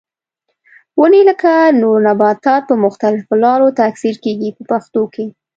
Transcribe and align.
ونې 0.99 1.21
لکه 1.29 1.51
نور 1.81 1.97
نباتات 2.07 2.61
په 2.69 2.75
مختلفو 2.85 3.33
لارو 3.43 3.67
تکثیر 3.81 4.15
کېږي 4.23 4.49
په 4.57 4.63
پښتو 4.71 5.01
کې. 5.13 5.25